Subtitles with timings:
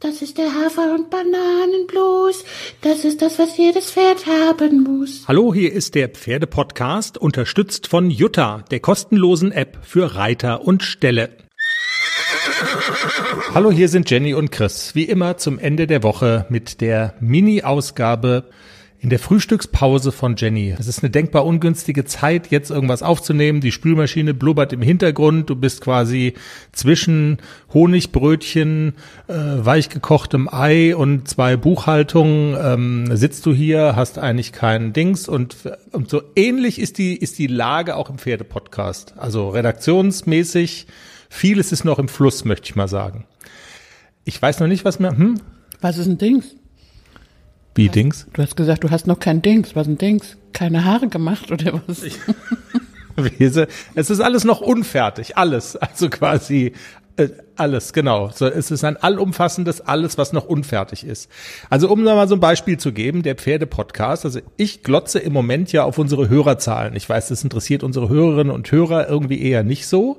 [0.00, 2.44] Das ist der Hafer- und Bananenblues.
[2.82, 5.24] Das ist das, was jedes Pferd haben muss.
[5.26, 11.30] Hallo, hier ist der Pferdepodcast, unterstützt von Jutta, der kostenlosen App für Reiter und Ställe.
[13.54, 18.50] Hallo, hier sind Jenny und Chris, wie immer zum Ende der Woche mit der Mini-Ausgabe
[18.98, 20.74] in der Frühstückspause von Jenny.
[20.78, 23.60] Es ist eine denkbar ungünstige Zeit, jetzt irgendwas aufzunehmen.
[23.60, 25.50] Die Spülmaschine blubbert im Hintergrund.
[25.50, 26.34] Du bist quasi
[26.72, 27.38] zwischen
[27.74, 28.94] Honigbrötchen,
[29.28, 32.56] äh, weichgekochtem Ei und zwei Buchhaltungen.
[32.60, 35.56] Ähm, sitzt du hier, hast eigentlich keinen Dings und,
[35.92, 39.14] und so ähnlich ist die, ist die Lage auch im Pferdepodcast.
[39.18, 40.86] Also redaktionsmäßig,
[41.28, 43.24] vieles ist noch im Fluss, möchte ich mal sagen.
[44.24, 45.40] Ich weiß noch nicht, was mir, hm?
[45.80, 46.56] Was ist ein Dings?
[47.76, 48.26] Wie Dings?
[48.32, 49.76] Du hast gesagt, du hast noch kein Dings.
[49.76, 50.38] Was ein Dings?
[50.54, 52.02] Keine Haare gemacht oder was?
[53.94, 55.76] es ist alles noch unfertig, alles.
[55.76, 56.72] Also quasi
[57.16, 58.30] äh, alles, genau.
[58.34, 61.30] So, es ist ein allumfassendes alles, was noch unfertig ist.
[61.68, 65.34] Also um da mal so ein Beispiel zu geben, der Pferde-Podcast, also ich glotze im
[65.34, 66.96] Moment ja auf unsere Hörerzahlen.
[66.96, 70.18] Ich weiß, das interessiert unsere Hörerinnen und Hörer irgendwie eher nicht so.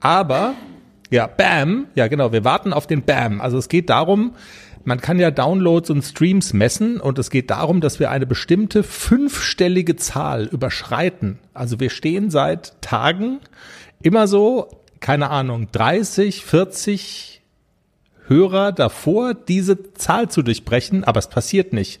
[0.00, 0.54] Aber,
[1.10, 3.40] ja, Bam, ja genau, wir warten auf den Bam.
[3.40, 4.32] Also es geht darum,
[4.84, 8.82] man kann ja Downloads und Streams messen und es geht darum, dass wir eine bestimmte
[8.82, 11.38] fünfstellige Zahl überschreiten.
[11.54, 13.40] Also wir stehen seit Tagen
[14.02, 14.68] immer so,
[15.00, 17.42] keine Ahnung, 30, 40
[18.26, 22.00] Hörer davor, diese Zahl zu durchbrechen, aber es passiert nicht.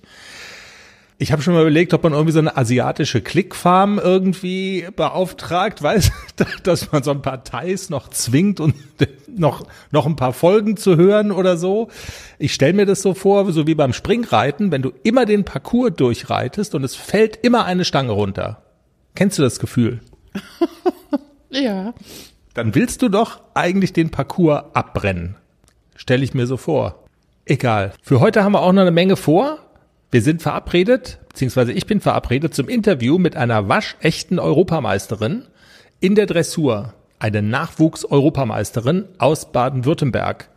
[1.18, 6.10] Ich habe schon mal überlegt, ob man irgendwie so eine asiatische Klickfarm irgendwie beauftragt, weiß,
[6.62, 8.74] dass man so ein paar Thais noch zwingt und
[9.28, 11.88] noch noch ein paar Folgen zu hören oder so.
[12.38, 15.92] Ich stelle mir das so vor, so wie beim Springreiten, wenn du immer den Parcours
[15.96, 18.62] durchreitest und es fällt immer eine Stange runter.
[19.14, 20.00] Kennst du das Gefühl?
[21.50, 21.94] ja.
[22.54, 25.36] Dann willst du doch eigentlich den Parcours abbrennen.
[25.94, 27.04] Stelle ich mir so vor.
[27.44, 27.92] Egal.
[28.02, 29.58] Für heute haben wir auch noch eine Menge vor.
[30.12, 35.46] Wir sind verabredet, beziehungsweise ich bin verabredet zum Interview mit einer waschechten Europameisterin
[36.00, 40.50] in der Dressur, eine Nachwuchs-Europameisterin aus Baden-Württemberg.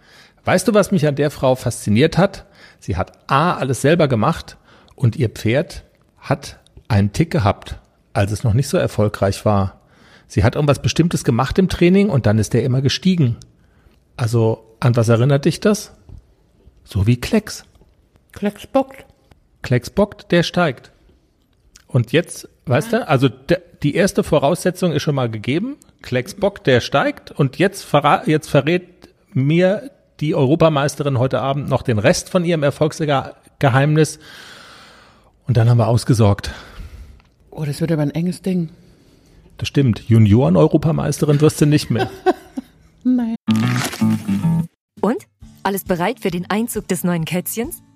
[0.44, 2.46] Weißt du, was mich an der Frau fasziniert hat?
[2.82, 4.58] Sie hat A, alles selber gemacht
[4.94, 5.86] und ihr Pferd
[6.18, 7.80] hat einen Tick gehabt,
[8.12, 9.80] als es noch nicht so erfolgreich war.
[10.28, 13.38] Sie hat irgendwas Bestimmtes gemacht im Training und dann ist der immer gestiegen.
[14.18, 15.94] Also, an was erinnert dich das?
[16.84, 17.64] So wie Klecks.
[18.34, 19.06] Klecks bockt.
[19.66, 20.92] Klecks bockt, der steigt.
[21.88, 23.30] Und jetzt, weißt du, also
[23.82, 25.78] die erste Voraussetzung ist schon mal gegeben.
[26.04, 27.32] Klecks bockt, der steigt.
[27.32, 29.90] Und jetzt, verra jetzt verrät mir
[30.20, 34.20] die Europameisterin heute Abend noch den Rest von ihrem Erfolgsgeheimnis.
[35.48, 36.52] Und dann haben wir ausgesorgt.
[37.50, 38.70] Oh, das wird aber ein enges Ding.
[39.58, 40.08] Das stimmt.
[40.08, 42.12] Junioren-Europameisterin wirst du nicht mehr.
[43.04, 43.36] Nein.
[45.02, 45.26] Und?
[45.64, 47.82] Alles bereit für den Einzug des neuen Kätzchens?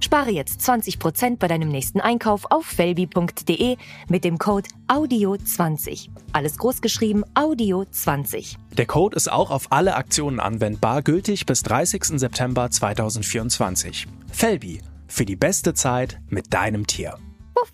[0.00, 3.76] Spare jetzt 20% bei deinem nächsten Einkauf auf felbi.de
[4.08, 6.08] mit dem Code AUDIO20.
[6.32, 8.56] Alles großgeschrieben AUDIO20.
[8.76, 12.18] Der Code ist auch auf alle Aktionen anwendbar, gültig bis 30.
[12.18, 14.06] September 2024.
[14.30, 17.16] Felbi, für die beste Zeit mit deinem Tier.
[17.54, 17.72] Puff.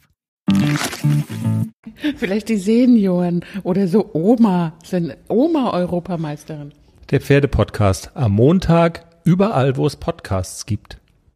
[2.17, 6.73] Vielleicht die Senioren oder so Oma sind Oma-Europameisterin.
[7.11, 11.02] Der Pferdepodcast am Montag überall, wo es Podcasts gibt.